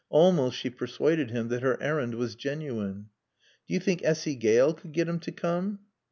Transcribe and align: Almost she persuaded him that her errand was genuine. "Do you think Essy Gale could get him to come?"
Almost 0.09 0.57
she 0.57 0.71
persuaded 0.71 1.29
him 1.29 1.49
that 1.49 1.61
her 1.61 1.79
errand 1.79 2.15
was 2.15 2.33
genuine. 2.33 3.09
"Do 3.67 3.75
you 3.75 3.79
think 3.79 4.03
Essy 4.03 4.33
Gale 4.33 4.73
could 4.73 4.93
get 4.93 5.07
him 5.07 5.19
to 5.19 5.31
come?" 5.31 5.77